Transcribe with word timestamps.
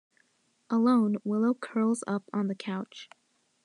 Alone, 0.71 1.17
Willow 1.23 1.53
curls 1.53 2.03
up 2.07 2.23
on 2.33 2.47
the 2.47 2.55
couch. 2.55 3.07